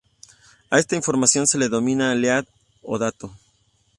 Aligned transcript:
A 0.71 0.79
esta 0.79 0.95
información 0.95 1.45
se 1.45 1.59
le 1.59 1.65
denomina 1.65 2.15
Lead 2.15 2.47
o 2.81 2.97
Dato. 2.97 3.31